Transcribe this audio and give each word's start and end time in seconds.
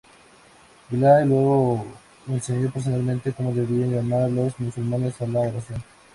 Bilal 0.89 1.27
luego 1.29 1.85
enseñó 2.27 2.71
personalmente 2.71 3.33
cómo 3.33 3.53
debían 3.53 3.91
llamar 3.93 4.31
los 4.31 4.59
musulmanes 4.59 5.21
a 5.21 5.27
la 5.27 5.41
oración. 5.41 5.83